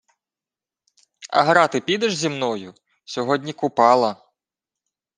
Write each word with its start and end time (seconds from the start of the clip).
—А 1.29 1.41
грати 1.43 1.81
підеш 1.81 2.15
зі 2.15 2.29
мною? 2.29 2.73
Сьогодні 3.05 3.53
Купала. 3.53 4.29